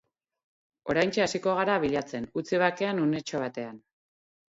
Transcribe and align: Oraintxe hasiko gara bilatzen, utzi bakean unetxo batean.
Oraintxe 0.93 1.23
hasiko 1.27 1.55
gara 1.61 1.77
bilatzen, 1.85 2.29
utzi 2.43 2.65
bakean 2.67 3.07
unetxo 3.07 3.47
batean. 3.49 3.83